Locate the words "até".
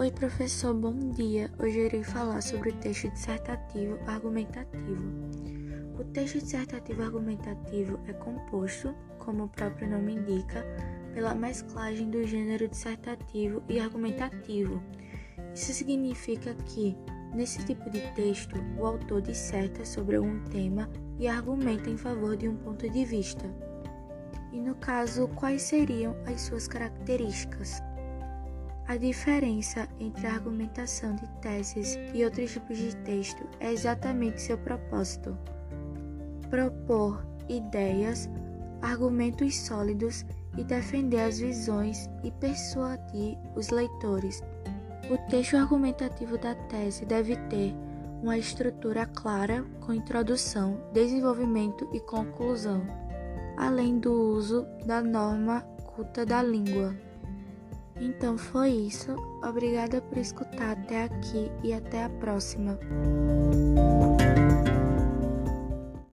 60.72-61.04, 61.72-62.04